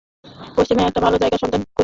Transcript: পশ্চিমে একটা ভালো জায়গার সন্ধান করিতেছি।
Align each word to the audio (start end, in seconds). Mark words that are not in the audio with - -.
পশ্চিমে 0.55 0.81
একটা 0.83 0.99
ভালো 1.01 1.15
জায়গার 1.17 1.41
সন্ধান 1.41 1.61
করিতেছি। 1.61 1.79